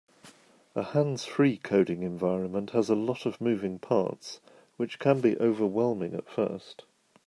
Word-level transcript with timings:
A 0.73 0.81
hands-free 0.81 1.57
coding 1.57 2.01
environment 2.01 2.71
has 2.71 2.89
a 2.89 2.95
lot 2.95 3.27
of 3.27 3.39
moving 3.39 3.77
parts, 3.77 4.39
which 4.75 4.97
can 4.97 5.21
be 5.21 5.37
overwhelming 5.37 6.15
at 6.15 6.27
first. 6.27 6.85